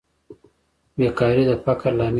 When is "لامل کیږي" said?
1.97-2.09